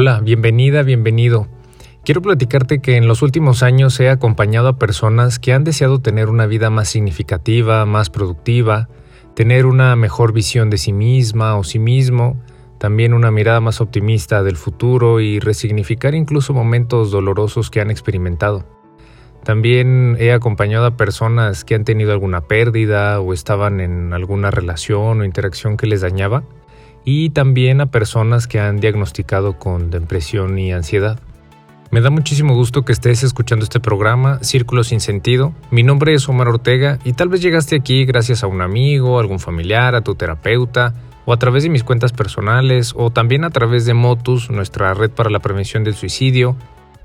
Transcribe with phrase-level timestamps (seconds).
[0.00, 1.48] Hola, bienvenida, bienvenido.
[2.04, 6.28] Quiero platicarte que en los últimos años he acompañado a personas que han deseado tener
[6.28, 8.88] una vida más significativa, más productiva,
[9.34, 12.40] tener una mejor visión de sí misma o sí mismo,
[12.78, 18.64] también una mirada más optimista del futuro y resignificar incluso momentos dolorosos que han experimentado.
[19.42, 25.20] También he acompañado a personas que han tenido alguna pérdida o estaban en alguna relación
[25.20, 26.44] o interacción que les dañaba
[27.10, 31.18] y también a personas que han diagnosticado con depresión y ansiedad.
[31.90, 35.54] Me da muchísimo gusto que estés escuchando este programa, Círculo sin Sentido.
[35.70, 39.38] Mi nombre es Omar Ortega y tal vez llegaste aquí gracias a un amigo, algún
[39.38, 40.92] familiar, a tu terapeuta,
[41.24, 45.10] o a través de mis cuentas personales, o también a través de Motus, nuestra red
[45.10, 46.56] para la prevención del suicidio,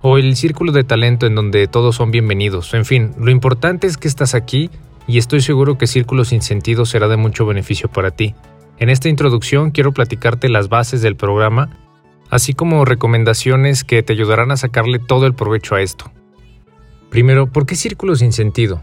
[0.00, 2.72] o el círculo de talento en donde todos son bienvenidos.
[2.72, 4.70] En fin, lo importante es que estás aquí
[5.06, 8.34] y estoy seguro que Círculo sin Sentido será de mucho beneficio para ti.
[8.80, 11.68] En esta introducción quiero platicarte las bases del programa,
[12.30, 16.10] así como recomendaciones que te ayudarán a sacarle todo el provecho a esto.
[17.10, 18.82] Primero, ¿por qué Círculo sin Sentido?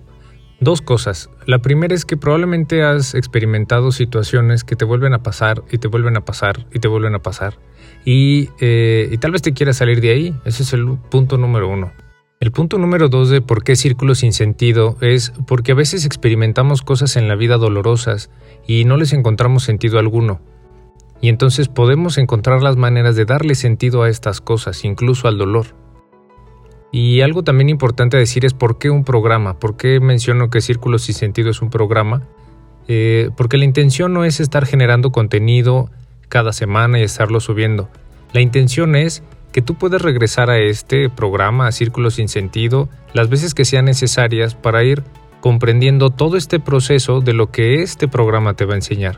[0.60, 1.32] Dos cosas.
[1.48, 5.88] La primera es que probablemente has experimentado situaciones que te vuelven a pasar y te
[5.88, 7.58] vuelven a pasar y te vuelven a pasar.
[8.06, 10.36] Y, eh, y tal vez te quieras salir de ahí.
[10.46, 11.92] Ese es el punto número uno.
[12.40, 16.84] El punto número dos de por qué círculo sin sentido es porque a veces experimentamos
[16.84, 18.30] cosas en la vida dolorosas
[18.68, 20.40] y no les encontramos sentido alguno.
[21.20, 25.66] Y entonces podemos encontrar las maneras de darle sentido a estas cosas, incluso al dolor.
[26.92, 31.04] Y algo también importante decir es por qué un programa, por qué menciono que Círculos
[31.04, 32.22] sin Sentido es un programa.
[32.88, 35.90] Eh, porque la intención no es estar generando contenido
[36.30, 37.90] cada semana y estarlo subiendo.
[38.32, 39.24] La intención es
[39.58, 43.86] que tú puedas regresar a este programa, a Círculos sin Sentido, las veces que sean
[43.86, 45.02] necesarias para ir
[45.42, 49.18] comprendiendo todo este proceso de lo que este programa te va a enseñar.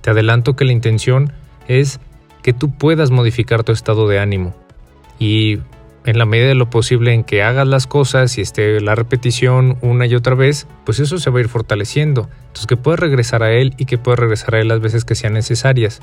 [0.00, 1.32] Te adelanto que la intención
[1.68, 2.00] es
[2.42, 4.56] que tú puedas modificar tu estado de ánimo
[5.20, 5.60] y
[6.04, 9.78] en la medida de lo posible en que hagas las cosas y esté la repetición
[9.82, 12.28] una y otra vez, pues eso se va a ir fortaleciendo.
[12.40, 15.14] Entonces que puedes regresar a él y que puedes regresar a él las veces que
[15.14, 16.00] sean necesarias.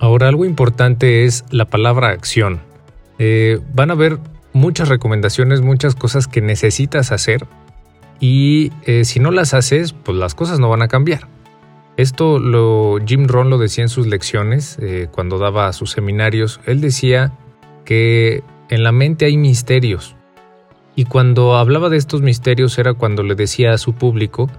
[0.00, 2.62] Ahora algo importante es la palabra acción.
[3.18, 4.18] Eh, van a haber
[4.52, 7.46] muchas recomendaciones, muchas cosas que necesitas hacer
[8.20, 11.28] y eh, si no las haces, pues las cosas no van a cambiar.
[11.96, 16.60] Esto lo Jim Rohn lo decía en sus lecciones eh, cuando daba sus seminarios.
[16.66, 17.32] Él decía
[17.84, 20.14] que en la mente hay misterios.
[20.94, 24.50] Y cuando hablaba de estos misterios era cuando le decía a su público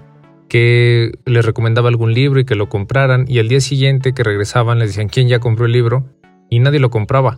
[0.49, 4.79] que les recomendaba algún libro y que lo compraran y al día siguiente que regresaban
[4.79, 6.05] les decían quién ya compró el libro
[6.49, 7.37] y nadie lo compraba.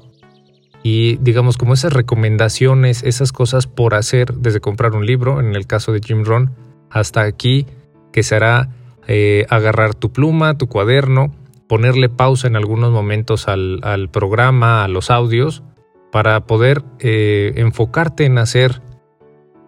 [0.84, 5.68] Y digamos como esas recomendaciones, esas cosas por hacer desde comprar un libro, en el
[5.68, 6.52] caso de Jim Rohn,
[6.90, 7.66] hasta aquí
[8.12, 8.70] que será
[9.08, 11.34] eh, agarrar tu pluma, tu cuaderno,
[11.68, 15.64] ponerle pausa en algunos momentos al, programa, a los audios,
[16.12, 18.82] para poder eh, enfocarte en hacer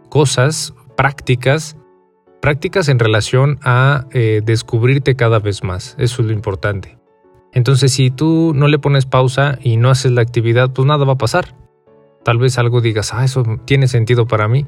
[0.10, 1.78] cosas prácticas,
[2.42, 5.96] prácticas en relación a eh, descubrirte cada vez más.
[6.00, 7.01] Eso es lo importante.
[7.54, 11.14] Entonces, si tú no le pones pausa y no haces la actividad, pues nada va
[11.14, 11.56] a pasar.
[12.24, 14.66] Tal vez algo digas, ah, eso tiene sentido para mí,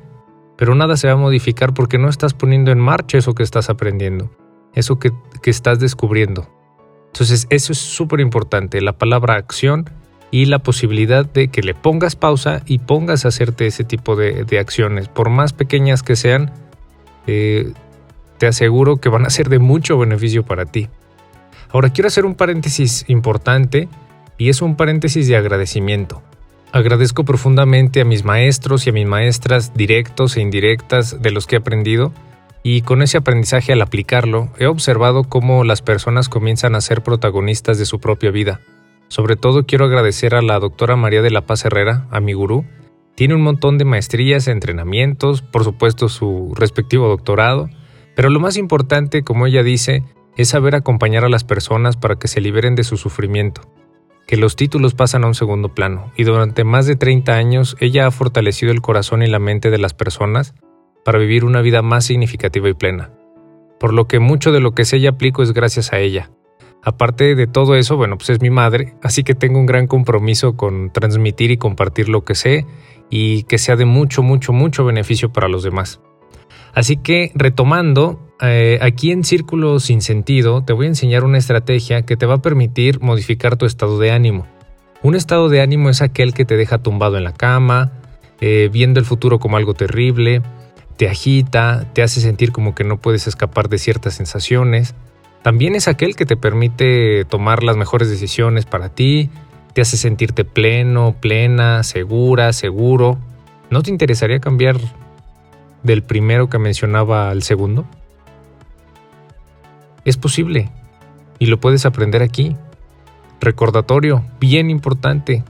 [0.58, 3.70] pero nada se va a modificar porque no estás poniendo en marcha eso que estás
[3.70, 4.32] aprendiendo,
[4.74, 5.12] eso que,
[5.46, 6.50] estás descubriendo.
[7.08, 9.90] Entonces, eso es súper importante, la palabra acción
[10.32, 14.58] y la posibilidad de que le pongas pausa y pongas a hacerte ese tipo de,
[14.60, 16.52] acciones, por más pequeñas que sean,
[17.28, 17.72] eh,
[18.40, 20.90] te aseguro que van a ser de mucho beneficio para ti.
[21.74, 23.90] Ahora quiero hacer un paréntesis importante
[24.38, 26.22] y es un paréntesis de agradecimiento.
[26.72, 31.56] Agradezco profundamente a mis maestros y a mis maestras directos e indirectas de los que
[31.56, 32.14] he aprendido
[32.62, 37.80] y con ese aprendizaje al aplicarlo he observado cómo las personas comienzan a ser protagonistas
[37.80, 38.62] de su propia vida.
[39.08, 42.66] Sobre todo quiero agradecer a la doctora María de la Paz Herrera, a mi gurú.
[43.16, 47.70] Tiene un montón de maestrías, entrenamientos, por supuesto su respectivo doctorado,
[48.16, 50.04] pero lo más importante, como ella dice,
[50.38, 53.62] es saber acompañar a las personas para que se liberen de su sufrimiento,
[54.28, 58.08] que los títulos pasan a un segundo plano, y durante más de 30 años ella
[58.08, 60.54] ha fortalecido el corazón y la mente de las personas
[61.04, 63.12] para vivir una vida más significativa y plena.
[63.80, 66.32] Por lo que mucho de lo que sé y aplico es gracias a ella.
[66.82, 70.58] Aparte de todo eso, bueno, pues es mi madre, así que tengo un gran compromiso
[70.58, 72.66] con transmitir y compartir lo que sé
[73.10, 76.02] y que sea de mucho, mucho, mucho beneficio para los demás.
[76.74, 82.02] Así que retomando, eh, aquí en Círculo sin Sentido te voy a enseñar una estrategia
[82.02, 84.46] que te va a permitir modificar tu estado de ánimo.
[85.02, 87.92] Un estado de ánimo es aquel que te deja tumbado en la cama,
[88.42, 90.42] eh, viendo el futuro como algo terrible,
[90.98, 94.94] te agita, te hace sentir como que no puedes escapar de ciertas sensaciones.
[95.42, 99.30] También es aquel que te permite tomar las mejores decisiones para ti,
[99.74, 103.18] te hace sentirte pleno, plena, segura, seguro.
[103.70, 104.78] ¿No te interesaría cambiar
[105.84, 107.86] del primero que mencionaba al segundo?
[110.06, 110.70] Es posible
[111.40, 112.56] y lo puedes aprender aquí.
[113.40, 115.44] Recordatorio, bien importante.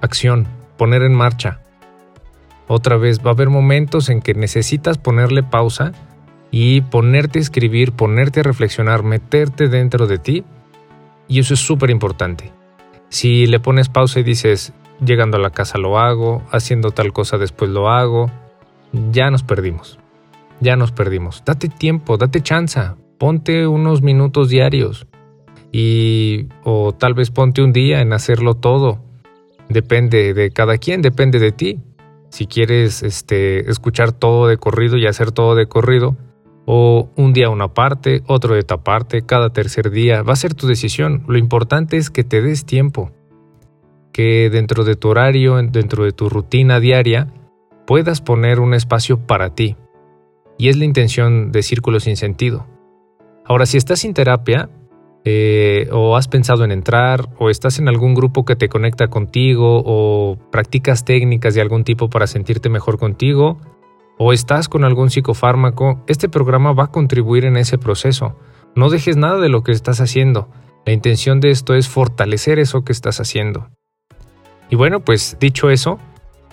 [0.00, 0.46] Acción,
[0.76, 1.60] poner en marcha.
[2.66, 5.92] Otra vez, va a haber momentos en que necesitas ponerle pausa
[6.50, 10.44] y ponerte a escribir, ponerte a reflexionar, meterte dentro de ti.
[11.28, 12.52] Y eso es súper importante.
[13.08, 14.72] Si le pones pausa y dices,
[15.04, 18.30] llegando a la casa lo hago, haciendo tal cosa después lo hago,
[19.12, 19.98] ya nos perdimos.
[20.60, 21.42] Ya nos perdimos.
[21.44, 22.80] Date tiempo, date chance.
[23.18, 25.06] Ponte unos minutos diarios.
[25.72, 29.00] Y o tal vez ponte un día en hacerlo todo.
[29.68, 31.80] Depende de cada quien, depende de ti.
[32.30, 36.16] Si quieres este, escuchar todo de corrido y hacer todo de corrido,
[36.70, 40.54] o un día una parte, otro de otra parte, cada tercer día, va a ser
[40.54, 41.24] tu decisión.
[41.26, 43.10] Lo importante es que te des tiempo,
[44.12, 47.32] que dentro de tu horario, dentro de tu rutina diaria,
[47.86, 49.76] puedas poner un espacio para ti.
[50.58, 52.66] Y es la intención de Círculo sin sentido.
[53.48, 54.68] Ahora, si estás sin terapia,
[55.24, 59.82] eh, o has pensado en entrar, o estás en algún grupo que te conecta contigo,
[59.86, 63.58] o practicas técnicas de algún tipo para sentirte mejor contigo,
[64.18, 68.36] o estás con algún psicofármaco, este programa va a contribuir en ese proceso.
[68.76, 70.48] No dejes nada de lo que estás haciendo.
[70.84, 73.70] La intención de esto es fortalecer eso que estás haciendo.
[74.68, 75.98] Y bueno, pues dicho eso,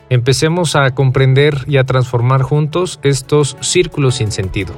[0.10, 4.74] empecemos a comprender y a transformar juntos estos círculos sin sentido.